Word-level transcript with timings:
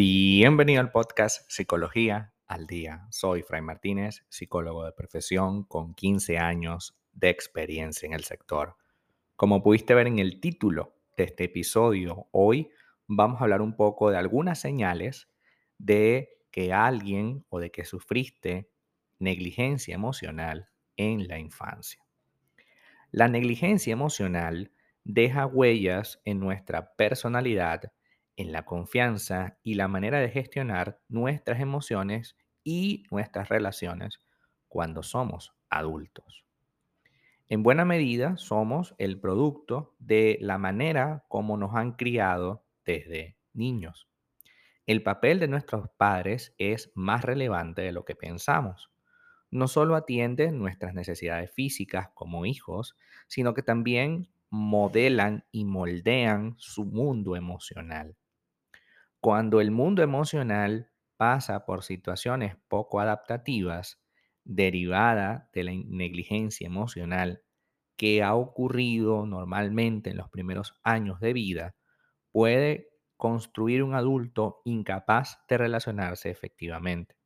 Bienvenido 0.00 0.80
al 0.80 0.92
podcast 0.92 1.50
Psicología 1.50 2.32
al 2.46 2.68
Día. 2.68 3.08
Soy 3.10 3.42
Fray 3.42 3.62
Martínez, 3.62 4.24
psicólogo 4.28 4.84
de 4.84 4.92
profesión 4.92 5.64
con 5.64 5.92
15 5.92 6.38
años 6.38 6.96
de 7.10 7.30
experiencia 7.30 8.06
en 8.06 8.12
el 8.12 8.22
sector. 8.22 8.76
Como 9.34 9.60
pudiste 9.60 9.96
ver 9.96 10.06
en 10.06 10.20
el 10.20 10.38
título 10.38 10.94
de 11.16 11.24
este 11.24 11.42
episodio, 11.46 12.28
hoy 12.30 12.70
vamos 13.08 13.40
a 13.40 13.42
hablar 13.42 13.60
un 13.60 13.74
poco 13.74 14.12
de 14.12 14.18
algunas 14.18 14.60
señales 14.60 15.28
de 15.78 16.28
que 16.52 16.72
alguien 16.72 17.44
o 17.48 17.58
de 17.58 17.72
que 17.72 17.84
sufriste 17.84 18.70
negligencia 19.18 19.96
emocional 19.96 20.68
en 20.96 21.26
la 21.26 21.40
infancia. 21.40 22.06
La 23.10 23.26
negligencia 23.26 23.94
emocional 23.94 24.70
deja 25.02 25.44
huellas 25.46 26.20
en 26.24 26.38
nuestra 26.38 26.94
personalidad 26.94 27.90
en 28.38 28.52
la 28.52 28.64
confianza 28.64 29.58
y 29.64 29.74
la 29.74 29.88
manera 29.88 30.20
de 30.20 30.30
gestionar 30.30 31.00
nuestras 31.08 31.60
emociones 31.60 32.36
y 32.62 33.02
nuestras 33.10 33.48
relaciones 33.48 34.20
cuando 34.68 35.02
somos 35.02 35.52
adultos. 35.68 36.44
En 37.48 37.64
buena 37.64 37.84
medida 37.84 38.36
somos 38.36 38.94
el 38.98 39.18
producto 39.18 39.96
de 39.98 40.38
la 40.40 40.56
manera 40.56 41.24
como 41.28 41.56
nos 41.56 41.74
han 41.74 41.92
criado 41.92 42.64
desde 42.86 43.36
niños. 43.54 44.08
El 44.86 45.02
papel 45.02 45.40
de 45.40 45.48
nuestros 45.48 45.88
padres 45.96 46.54
es 46.58 46.92
más 46.94 47.24
relevante 47.24 47.82
de 47.82 47.90
lo 47.90 48.04
que 48.04 48.14
pensamos. 48.14 48.92
No 49.50 49.66
solo 49.66 49.96
atiende 49.96 50.52
nuestras 50.52 50.94
necesidades 50.94 51.50
físicas 51.50 52.10
como 52.14 52.46
hijos, 52.46 52.96
sino 53.26 53.52
que 53.52 53.62
también 53.62 54.28
modelan 54.48 55.44
y 55.50 55.64
moldean 55.64 56.54
su 56.58 56.84
mundo 56.84 57.34
emocional. 57.34 58.14
Cuando 59.20 59.60
el 59.60 59.70
mundo 59.70 60.02
emocional 60.02 60.90
pasa 61.16 61.66
por 61.66 61.82
situaciones 61.82 62.56
poco 62.68 63.00
adaptativas 63.00 64.00
derivada 64.44 65.50
de 65.52 65.64
la 65.64 65.72
negligencia 65.72 66.66
emocional 66.66 67.42
que 67.96 68.22
ha 68.22 68.34
ocurrido 68.34 69.26
normalmente 69.26 70.10
en 70.10 70.16
los 70.16 70.30
primeros 70.30 70.78
años 70.84 71.20
de 71.20 71.32
vida, 71.32 71.76
puede 72.30 72.90
construir 73.16 73.82
un 73.82 73.94
adulto 73.94 74.62
incapaz 74.64 75.44
de 75.48 75.58
relacionarse 75.58 76.30
efectivamente. 76.30 77.16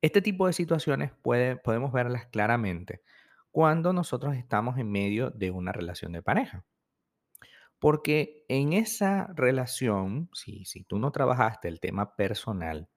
Este 0.00 0.20
tipo 0.20 0.48
de 0.48 0.52
situaciones 0.52 1.12
podemos 1.22 1.92
verlas 1.92 2.26
claramente 2.26 3.02
cuando 3.52 3.92
nosotros 3.92 4.34
estamos 4.36 4.78
en 4.78 4.90
medio 4.90 5.30
de 5.30 5.50
una 5.52 5.70
relación 5.72 6.12
de 6.12 6.22
pareja. 6.22 6.64
Porque 7.82 8.44
en 8.46 8.74
esa 8.74 9.26
relación, 9.34 10.30
si, 10.34 10.84
tú 10.86 11.00
no 11.00 11.10
trabajaste 11.10 11.66
el 11.66 11.80
tema 11.80 12.14
personal, 12.14 12.88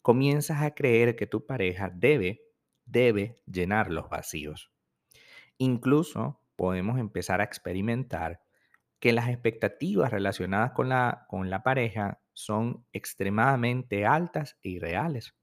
comienzas 0.00 0.62
a 0.62 0.70
creer 0.70 1.14
que 1.14 1.26
tu 1.26 1.44
pareja 1.44 1.90
debe, 1.94 2.40
debe 2.86 3.42
llenar 3.44 3.90
los 3.90 4.08
vacíos. 4.08 4.72
Incluso 5.58 6.40
podemos 6.56 6.98
empezar 6.98 7.42
a 7.42 7.44
experimentar 7.44 8.40
que 8.98 9.12
las 9.12 9.28
expectativas 9.28 10.10
relacionadas 10.10 10.72
con 10.72 10.88
la, 10.88 11.26
con 11.28 11.50
la 11.50 11.62
pareja 11.62 12.22
son 12.32 12.86
extremadamente 12.94 14.06
altas 14.06 14.56
e 14.62 14.70
irreales. 14.70 15.34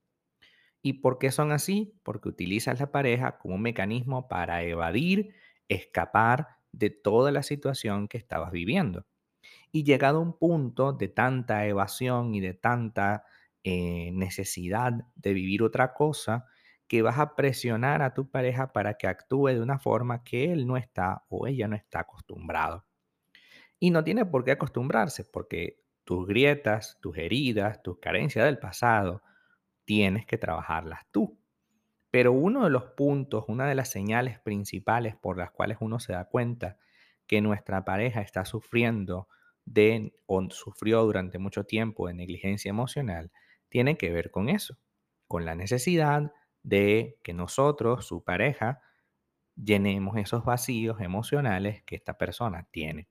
¿Y 0.81 0.93
por 0.93 1.19
qué 1.19 1.29
son 1.29 1.51
así? 1.51 1.93
Porque 2.01 2.29
utilizas 2.29 2.79
la 2.79 2.91
pareja 2.91 3.37
como 3.37 3.53
un 3.53 3.61
mecanismo 3.61 4.27
para 4.27 4.63
evadir, 4.63 5.35
escapar 5.67 6.60
de 6.71 6.89
toda 6.89 7.31
la 7.31 7.43
situación 7.43 8.07
que 8.07 8.17
estabas 8.17 8.51
viviendo. 8.51 9.05
Y 9.71 9.83
llegado 9.83 10.19
a 10.19 10.21
un 10.21 10.37
punto 10.37 10.93
de 10.93 11.07
tanta 11.07 11.65
evasión 11.67 12.35
y 12.35 12.41
de 12.41 12.53
tanta 12.53 13.25
eh, 13.63 14.11
necesidad 14.13 14.93
de 15.15 15.33
vivir 15.33 15.63
otra 15.63 15.93
cosa, 15.93 16.47
que 16.87 17.01
vas 17.01 17.19
a 17.19 17.35
presionar 17.35 18.01
a 18.01 18.13
tu 18.13 18.29
pareja 18.29 18.73
para 18.73 18.95
que 18.95 19.07
actúe 19.07 19.47
de 19.47 19.61
una 19.61 19.79
forma 19.79 20.23
que 20.25 20.51
él 20.51 20.67
no 20.67 20.75
está 20.75 21.23
o 21.29 21.47
ella 21.47 21.67
no 21.69 21.75
está 21.77 22.01
acostumbrado. 22.01 22.85
Y 23.79 23.91
no 23.91 24.03
tiene 24.03 24.25
por 24.25 24.43
qué 24.43 24.51
acostumbrarse, 24.51 25.25
porque 25.25 25.83
tus 26.03 26.27
grietas, 26.27 26.99
tus 27.01 27.17
heridas, 27.17 27.81
tus 27.81 27.99
carencias 27.99 28.45
del 28.45 28.59
pasado, 28.59 29.23
tienes 29.85 30.25
que 30.25 30.37
trabajarlas 30.37 31.01
tú. 31.11 31.40
Pero 32.11 32.33
uno 32.33 32.65
de 32.65 32.69
los 32.69 32.83
puntos, 32.91 33.45
una 33.47 33.67
de 33.67 33.75
las 33.75 33.89
señales 33.89 34.39
principales 34.39 35.15
por 35.15 35.37
las 35.37 35.51
cuales 35.51 35.77
uno 35.79 35.99
se 35.99 36.13
da 36.13 36.25
cuenta 36.25 36.77
que 37.25 37.41
nuestra 37.41 37.85
pareja 37.85 38.21
está 38.21 38.45
sufriendo 38.45 39.27
de 39.65 40.13
o 40.25 40.49
sufrió 40.49 41.03
durante 41.03 41.39
mucho 41.39 41.63
tiempo 41.65 42.07
de 42.07 42.13
negligencia 42.13 42.69
emocional, 42.69 43.31
tiene 43.69 43.97
que 43.97 44.11
ver 44.11 44.31
con 44.31 44.49
eso, 44.49 44.77
con 45.27 45.45
la 45.45 45.55
necesidad 45.55 46.33
de 46.63 47.19
que 47.23 47.33
nosotros, 47.33 48.05
su 48.05 48.23
pareja, 48.23 48.81
llenemos 49.55 50.17
esos 50.17 50.43
vacíos 50.45 50.99
emocionales 51.01 51.83
que 51.83 51.95
esta 51.95 52.17
persona 52.17 52.67
tiene, 52.71 53.07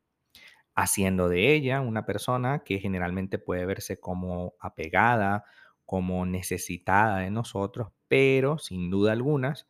haciendo 0.74 1.28
de 1.28 1.54
ella 1.54 1.80
una 1.80 2.06
persona 2.06 2.60
que 2.64 2.78
generalmente 2.78 3.38
puede 3.38 3.66
verse 3.66 4.00
como 4.00 4.54
apegada 4.60 5.44
como 5.86 6.26
necesitada 6.26 7.18
de 7.18 7.30
nosotros, 7.30 7.92
pero 8.10 8.58
sin 8.58 8.90
duda 8.90 9.12
algunas 9.12 9.68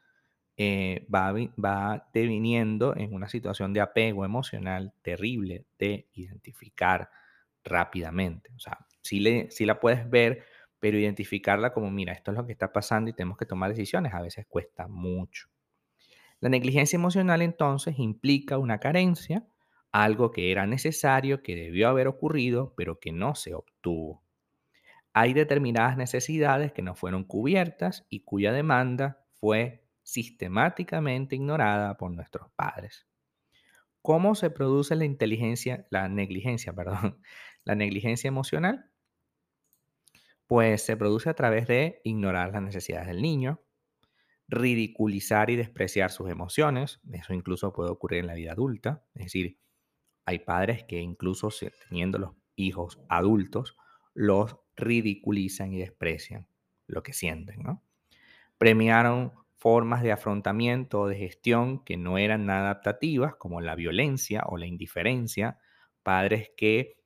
eh, 0.56 1.06
va, 1.14 1.34
va 1.62 2.08
deviniendo 2.14 2.96
en 2.96 3.12
una 3.12 3.28
situación 3.28 3.74
de 3.74 3.82
apego 3.82 4.24
emocional 4.24 4.94
terrible 5.02 5.66
de 5.78 6.08
identificar 6.14 7.10
rápidamente. 7.62 8.50
O 8.56 8.58
sea, 8.58 8.78
sí, 9.02 9.20
le, 9.20 9.50
la 9.60 9.78
puedes 9.78 10.08
ver, 10.08 10.46
pero 10.78 10.96
identificarla 10.96 11.74
como, 11.74 11.90
mira, 11.90 12.14
esto 12.14 12.30
es 12.30 12.38
lo 12.38 12.46
que 12.46 12.52
está 12.52 12.72
pasando 12.72 13.10
y 13.10 13.12
tenemos 13.12 13.36
que 13.36 13.44
tomar 13.44 13.68
decisiones, 13.68 14.14
a 14.14 14.22
veces 14.22 14.46
cuesta 14.48 14.88
mucho. 14.88 15.48
La 16.40 16.48
negligencia 16.48 16.96
emocional 16.96 17.42
entonces 17.42 17.98
implica 17.98 18.56
una 18.56 18.80
carencia, 18.80 19.46
algo 19.92 20.30
que 20.30 20.50
era 20.50 20.66
necesario, 20.66 21.42
que 21.42 21.56
debió 21.56 21.90
haber 21.90 22.08
ocurrido, 22.08 22.72
pero 22.74 22.98
que 23.00 23.12
no 23.12 23.34
se 23.34 23.52
obtuvo 23.52 24.22
hay 25.12 25.32
determinadas 25.32 25.96
necesidades 25.96 26.72
que 26.72 26.82
no 26.82 26.94
fueron 26.94 27.24
cubiertas 27.24 28.06
y 28.08 28.20
cuya 28.20 28.52
demanda 28.52 29.24
fue 29.32 29.84
sistemáticamente 30.02 31.36
ignorada 31.36 31.96
por 31.96 32.10
nuestros 32.12 32.50
padres. 32.56 33.06
¿Cómo 34.02 34.34
se 34.34 34.50
produce 34.50 34.96
la 34.96 35.04
inteligencia, 35.04 35.86
la 35.90 36.08
negligencia, 36.08 36.72
perdón, 36.74 37.20
la 37.64 37.74
negligencia 37.74 38.28
emocional? 38.28 38.90
Pues 40.46 40.82
se 40.82 40.96
produce 40.96 41.30
a 41.30 41.34
través 41.34 41.66
de 41.66 42.00
ignorar 42.04 42.52
las 42.52 42.62
necesidades 42.62 43.06
del 43.06 43.22
niño, 43.22 43.60
ridiculizar 44.48 45.48
y 45.50 45.56
despreciar 45.56 46.10
sus 46.10 46.28
emociones, 46.28 47.00
eso 47.12 47.34
incluso 47.34 47.72
puede 47.72 47.90
ocurrir 47.90 48.20
en 48.20 48.26
la 48.26 48.34
vida 48.34 48.52
adulta, 48.52 49.04
es 49.14 49.26
decir, 49.26 49.60
hay 50.26 50.40
padres 50.40 50.82
que 50.84 51.00
incluso 51.00 51.50
teniendo 51.88 52.18
los 52.18 52.32
hijos 52.56 53.00
adultos, 53.08 53.76
los 54.14 54.56
ridiculizan 54.76 55.72
y 55.72 55.78
desprecian 55.78 56.46
lo 56.86 57.02
que 57.02 57.12
sienten, 57.12 57.62
¿no? 57.62 57.82
Premiaron 58.58 59.32
formas 59.56 60.02
de 60.02 60.12
afrontamiento 60.12 61.00
o 61.00 61.08
de 61.08 61.16
gestión 61.16 61.84
que 61.84 61.96
no 61.96 62.18
eran 62.18 62.46
nada 62.46 62.70
adaptativas, 62.70 63.34
como 63.36 63.60
la 63.60 63.74
violencia 63.74 64.42
o 64.46 64.56
la 64.56 64.66
indiferencia, 64.66 65.58
padres 66.02 66.50
que 66.56 66.96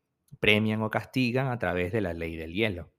premian 0.40 0.82
o 0.82 0.90
castigan 0.90 1.48
a 1.48 1.58
través 1.58 1.92
de 1.92 2.00
la 2.00 2.12
ley 2.12 2.36
del 2.36 2.52
hielo. 2.52 2.92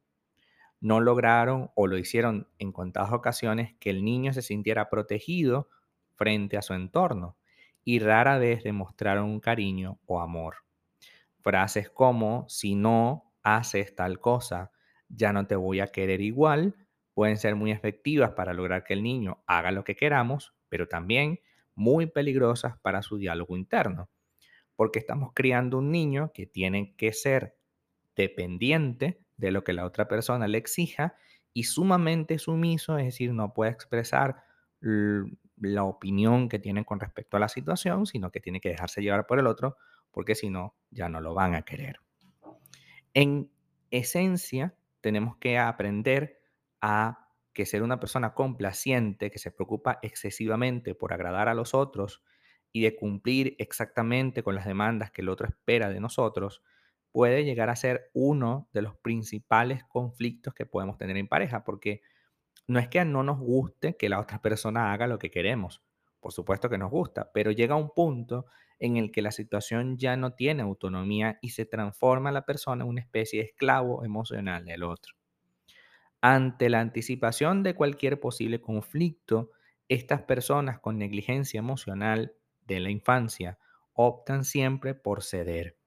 No 0.81 0.99
lograron 0.99 1.71
o 1.75 1.87
lo 1.87 1.97
hicieron 1.97 2.49
en 2.59 2.71
contadas 2.71 3.13
ocasiones 3.13 3.75
que 3.79 3.89
el 3.89 4.03
niño 4.03 4.33
se 4.33 4.41
sintiera 4.41 4.89
protegido 4.89 5.69
frente 6.15 6.57
a 6.57 6.61
su 6.61 6.73
entorno 6.73 7.37
y 7.83 7.99
rara 7.99 8.37
vez 8.37 8.63
demostraron 8.63 9.25
un 9.25 9.39
cariño 9.39 9.99
o 10.05 10.19
amor. 10.19 10.57
Frases 11.41 11.89
como 11.89 12.45
si 12.49 12.75
no 12.75 13.31
haces 13.45 13.95
tal 13.95 14.19
cosa, 14.19 14.71
ya 15.07 15.31
no 15.31 15.47
te 15.47 15.55
voy 15.55 15.79
a 15.79 15.87
querer 15.87 16.19
igual, 16.19 16.75
pueden 17.13 17.37
ser 17.37 17.55
muy 17.55 17.71
efectivas 17.71 18.31
para 18.31 18.53
lograr 18.53 18.83
que 18.83 18.93
el 18.93 19.03
niño 19.03 19.43
haga 19.47 19.71
lo 19.71 19.85
que 19.85 19.95
queramos, 19.95 20.53
pero 20.67 20.87
también 20.87 21.39
muy 21.75 22.07
peligrosas 22.07 22.77
para 22.79 23.01
su 23.01 23.17
diálogo 23.17 23.55
interno, 23.55 24.09
porque 24.75 24.99
estamos 24.99 25.31
criando 25.33 25.77
un 25.77 25.91
niño 25.91 26.31
que 26.33 26.47
tiene 26.47 26.95
que 26.97 27.13
ser 27.13 27.55
dependiente 28.15 29.21
de 29.37 29.51
lo 29.51 29.63
que 29.63 29.73
la 29.73 29.85
otra 29.85 30.07
persona 30.07 30.47
le 30.47 30.57
exija 30.57 31.15
y 31.53 31.63
sumamente 31.65 32.39
sumiso, 32.39 32.97
es 32.97 33.05
decir, 33.05 33.31
no 33.33 33.53
puede 33.53 33.71
expresar 33.71 34.43
la 34.81 35.83
opinión 35.83 36.49
que 36.49 36.59
tiene 36.59 36.83
con 36.83 36.99
respecto 36.99 37.37
a 37.37 37.39
la 37.39 37.49
situación, 37.49 38.05
sino 38.07 38.31
que 38.31 38.39
tiene 38.39 38.59
que 38.59 38.69
dejarse 38.69 39.01
llevar 39.01 39.27
por 39.27 39.39
el 39.39 39.47
otro, 39.47 39.77
porque 40.11 40.35
si 40.35 40.49
no, 40.49 40.75
ya 40.89 41.09
no 41.09 41.21
lo 41.21 41.33
van 41.33 41.55
a 41.55 41.61
querer. 41.61 41.99
En 43.15 43.49
esencia, 43.91 44.75
tenemos 44.99 45.37
que 45.37 45.57
aprender 45.57 46.37
a 46.81 47.29
que 47.53 47.65
ser 47.65 47.81
una 47.81 47.99
persona 47.99 48.33
complaciente, 48.33 49.31
que 49.31 49.39
se 49.39 49.51
preocupa 49.51 49.99
excesivamente 50.01 50.95
por 50.95 51.13
agradar 51.13 51.47
a 51.47 51.53
los 51.53 51.73
otros 51.73 52.21
y 52.73 52.81
de 52.81 52.97
cumplir 52.97 53.55
exactamente 53.57 54.43
con 54.43 54.53
las 54.53 54.65
demandas 54.65 55.11
que 55.11 55.21
el 55.21 55.29
otro 55.29 55.47
espera 55.47 55.89
de 55.89 56.01
nosotros, 56.01 56.61
puede 57.13 57.45
llegar 57.45 57.69
a 57.69 57.77
ser 57.77 58.11
uno 58.13 58.67
de 58.73 58.81
los 58.81 58.97
principales 58.97 59.85
conflictos 59.85 60.53
que 60.53 60.65
podemos 60.65 60.97
tener 60.97 61.15
en 61.15 61.29
pareja, 61.29 61.63
porque 61.63 62.01
no 62.67 62.79
es 62.79 62.89
que 62.89 63.05
no 63.05 63.23
nos 63.23 63.39
guste 63.39 63.95
que 63.95 64.09
la 64.09 64.19
otra 64.19 64.41
persona 64.41 64.91
haga 64.91 65.07
lo 65.07 65.19
que 65.19 65.31
queremos, 65.31 65.81
por 66.19 66.33
supuesto 66.33 66.69
que 66.69 66.77
nos 66.77 66.91
gusta, 66.91 67.31
pero 67.33 67.51
llega 67.51 67.75
un 67.75 67.91
punto 67.91 68.45
en 68.79 68.97
el 68.97 69.11
que 69.11 69.21
la 69.21 69.31
situación 69.31 69.97
ya 69.97 70.17
no 70.17 70.33
tiene 70.33 70.63
autonomía 70.63 71.39
y 71.41 71.49
se 71.49 71.65
transforma 71.65 72.31
la 72.31 72.45
persona 72.45 72.83
en 72.83 72.89
una 72.89 73.01
especie 73.01 73.39
de 73.39 73.45
esclavo 73.47 74.03
emocional 74.03 74.65
del 74.65 74.83
otro. 74.83 75.15
Ante 76.21 76.69
la 76.69 76.79
anticipación 76.79 77.63
de 77.63 77.75
cualquier 77.75 78.19
posible 78.19 78.59
conflicto, 78.59 79.51
estas 79.87 80.23
personas 80.23 80.79
con 80.79 80.97
negligencia 80.97 81.59
emocional 81.59 82.33
de 82.65 82.79
la 82.79 82.89
infancia 82.89 83.59
optan 83.93 84.43
siempre 84.43 84.95
por 84.95 85.23
ceder 85.23 85.77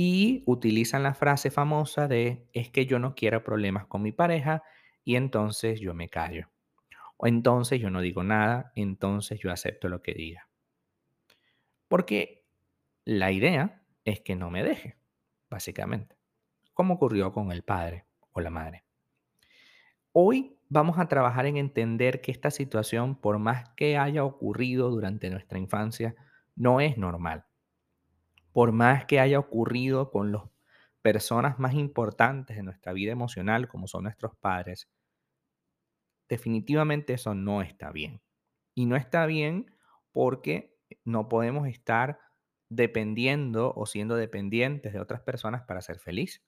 y 0.00 0.44
utilizan 0.46 1.02
la 1.02 1.12
frase 1.12 1.50
famosa 1.50 2.06
de 2.06 2.46
es 2.52 2.70
que 2.70 2.86
yo 2.86 3.00
no 3.00 3.16
quiero 3.16 3.42
problemas 3.42 3.86
con 3.86 4.00
mi 4.00 4.12
pareja 4.12 4.62
y 5.02 5.16
entonces 5.16 5.80
yo 5.80 5.92
me 5.92 6.08
callo. 6.08 6.48
O 7.18 7.26
entonces 7.26 7.80
yo 7.80 7.90
no 7.90 8.00
digo 8.00 8.22
nada, 8.22 8.72
entonces 8.76 9.40
yo 9.40 9.52
acepto 9.52 9.88
lo 9.88 10.02
que 10.02 10.14
diga. 10.14 10.48
Porque 11.88 12.46
la 13.04 13.32
idea 13.32 13.82
es 14.04 14.20
que 14.20 14.36
no 14.36 14.50
me 14.50 14.62
deje, 14.62 14.98
básicamente, 15.50 16.16
como 16.74 16.94
ocurrió 16.94 17.32
con 17.32 17.50
el 17.50 17.64
padre 17.64 18.06
o 18.30 18.40
la 18.40 18.50
madre. 18.50 18.84
Hoy 20.12 20.58
vamos 20.68 20.98
a 20.98 21.08
trabajar 21.08 21.46
en 21.46 21.56
entender 21.56 22.20
que 22.20 22.30
esta 22.30 22.52
situación, 22.52 23.20
por 23.20 23.38
más 23.38 23.68
que 23.70 23.98
haya 23.98 24.24
ocurrido 24.24 24.88
durante 24.88 25.28
nuestra 25.28 25.58
infancia, 25.58 26.14
no 26.54 26.80
es 26.80 26.98
normal. 26.98 27.46
Por 28.52 28.70
más 28.70 29.06
que 29.06 29.18
haya 29.18 29.40
ocurrido 29.40 30.10
con 30.10 30.30
las 30.30 30.42
personas 31.02 31.58
más 31.58 31.74
importantes 31.74 32.56
de 32.56 32.62
nuestra 32.62 32.92
vida 32.92 33.10
emocional, 33.10 33.66
como 33.66 33.88
son 33.88 34.04
nuestros 34.04 34.36
padres, 34.36 34.88
definitivamente 36.28 37.14
eso 37.14 37.34
no 37.34 37.62
está 37.62 37.90
bien. 37.90 38.20
Y 38.74 38.86
no 38.86 38.96
está 38.96 39.26
bien 39.26 39.74
porque 40.12 40.76
no 41.04 41.28
podemos 41.28 41.68
estar 41.68 42.18
dependiendo 42.68 43.72
o 43.74 43.86
siendo 43.86 44.16
dependientes 44.16 44.92
de 44.92 45.00
otras 45.00 45.22
personas 45.22 45.62
para 45.62 45.80
ser 45.80 45.98
feliz. 45.98 46.44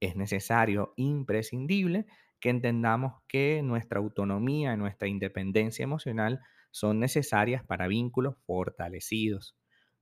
Es 0.00 0.16
necesario, 0.16 0.94
imprescindible, 0.96 2.06
que 2.40 2.50
entendamos 2.50 3.22
que 3.28 3.62
nuestra 3.62 4.00
autonomía 4.00 4.74
y 4.74 4.76
nuestra 4.76 5.08
independencia 5.08 5.82
emocional 5.82 6.40
son 6.70 7.00
necesarias 7.00 7.64
para 7.64 7.86
vínculos 7.86 8.36
fortalecidos. 8.46 9.56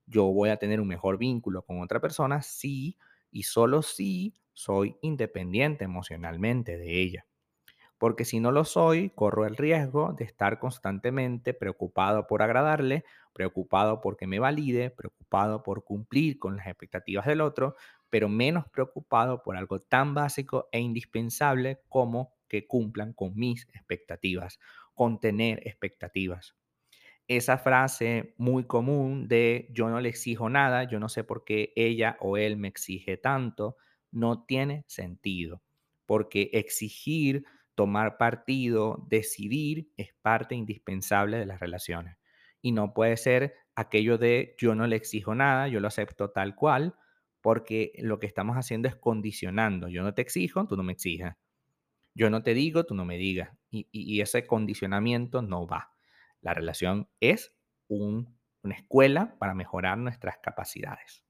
Yo 0.05 0.25
voy 0.25 0.49
a 0.49 0.57
tener 0.57 0.81
un 0.81 0.87
mejor 0.87 1.17
vínculo 1.17 1.63
con 1.63 1.81
otra 1.81 2.01
persona 2.01 2.41
si 2.41 2.97
y 3.31 3.43
solo 3.43 3.81
si 3.81 4.33
soy 4.51 4.97
independiente 5.01 5.85
emocionalmente 5.85 6.77
de 6.77 7.01
ella 7.01 7.25
porque 8.03 8.25
si 8.25 8.41
no 8.41 8.51
lo 8.51 8.65
soy, 8.65 9.11
corro 9.11 9.45
el 9.45 9.55
riesgo 9.55 10.11
de 10.11 10.25
estar 10.25 10.59
constantemente 10.59 11.53
preocupado 11.53 12.27
por 12.27 12.41
agradarle, 12.41 13.05
preocupado 13.31 14.01
porque 14.01 14.27
me 14.27 14.39
valide, 14.39 14.89
preocupado 14.89 15.63
por 15.63 15.85
cumplir 15.85 16.37
con 16.37 16.57
las 16.57 16.67
expectativas 16.67 17.25
del 17.25 17.39
otro, 17.39 17.77
pero 18.09 18.27
menos 18.27 18.65
preocupado 18.67 19.41
por 19.41 19.55
algo 19.55 19.79
tan 19.79 20.13
básico 20.13 20.67
e 20.73 20.81
indispensable 20.81 21.79
como 21.87 22.33
que 22.49 22.67
cumplan 22.67 23.13
con 23.13 23.35
mis 23.37 23.69
expectativas, 23.73 24.59
con 24.93 25.21
tener 25.21 25.65
expectativas. 25.65 26.57
Esa 27.29 27.57
frase 27.57 28.35
muy 28.37 28.65
común 28.65 29.29
de 29.29 29.69
yo 29.71 29.89
no 29.89 30.01
le 30.01 30.09
exijo 30.09 30.49
nada, 30.49 30.83
yo 30.83 30.99
no 30.99 31.07
sé 31.07 31.23
por 31.23 31.45
qué 31.45 31.71
ella 31.77 32.17
o 32.19 32.35
él 32.35 32.57
me 32.57 32.67
exige 32.67 33.15
tanto, 33.15 33.77
no 34.11 34.43
tiene 34.43 34.83
sentido, 34.89 35.61
porque 36.05 36.49
exigir 36.51 37.45
tomar 37.75 38.17
partido, 38.17 39.05
decidir 39.09 39.91
es 39.97 40.13
parte 40.21 40.55
indispensable 40.55 41.37
de 41.37 41.45
las 41.45 41.59
relaciones. 41.59 42.17
Y 42.61 42.71
no 42.71 42.93
puede 42.93 43.17
ser 43.17 43.55
aquello 43.75 44.17
de 44.17 44.55
yo 44.57 44.75
no 44.75 44.87
le 44.87 44.95
exijo 44.95 45.35
nada, 45.35 45.67
yo 45.67 45.79
lo 45.79 45.87
acepto 45.87 46.31
tal 46.31 46.55
cual, 46.55 46.95
porque 47.41 47.91
lo 47.97 48.19
que 48.19 48.27
estamos 48.27 48.55
haciendo 48.55 48.87
es 48.87 48.95
condicionando. 48.95 49.89
Yo 49.89 50.03
no 50.03 50.13
te 50.13 50.21
exijo, 50.21 50.65
tú 50.67 50.77
no 50.77 50.83
me 50.83 50.93
exijas. 50.93 51.35
Yo 52.15 52.29
no 52.29 52.43
te 52.43 52.53
digo, 52.53 52.85
tú 52.85 52.95
no 52.95 53.05
me 53.05 53.17
digas. 53.17 53.49
Y, 53.69 54.21
ese 54.21 54.45
condicionamiento 54.45 55.41
no 55.41 55.65
va. 55.67 55.91
La 56.41 56.53
relación 56.53 57.09
es 57.19 57.55
una 57.87 58.75
escuela 58.75 59.35
para 59.39 59.55
mejorar 59.55 59.97
nuestras 59.97 60.37
capacidades. 60.37 61.23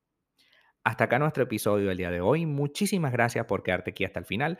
Hasta 0.84 1.06
acá 1.06 1.18
nuestro 1.18 1.44
episodio 1.44 1.88
del 1.88 1.98
día 1.98 2.12
de 2.12 2.20
hoy. 2.20 2.46
Muchísimas 2.46 3.14
gracias 3.14 3.46
por 3.46 3.64
quedarte 3.64 3.92
aquí 3.92 4.04
hasta 4.04 4.20
el 4.20 4.26
final. 4.26 4.60